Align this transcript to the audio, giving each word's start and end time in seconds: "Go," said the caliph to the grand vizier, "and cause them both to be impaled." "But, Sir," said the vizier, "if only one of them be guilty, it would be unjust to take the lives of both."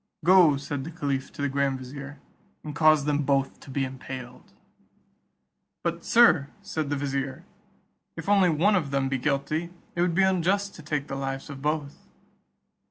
"Go," 0.25 0.57
said 0.57 0.83
the 0.83 0.89
caliph 0.89 1.31
to 1.33 1.43
the 1.43 1.47
grand 1.47 1.77
vizier, 1.77 2.19
"and 2.63 2.73
cause 2.75 3.05
them 3.05 3.21
both 3.21 3.59
to 3.59 3.69
be 3.69 3.85
impaled." 3.85 4.51
"But, 5.83 6.03
Sir," 6.03 6.47
said 6.63 6.89
the 6.89 6.95
vizier, 6.95 7.45
"if 8.17 8.27
only 8.27 8.49
one 8.49 8.75
of 8.75 8.89
them 8.89 9.09
be 9.09 9.19
guilty, 9.19 9.69
it 9.95 10.01
would 10.01 10.15
be 10.15 10.23
unjust 10.23 10.73
to 10.73 10.81
take 10.81 11.05
the 11.05 11.13
lives 11.15 11.51
of 11.51 11.61
both." 11.61 12.07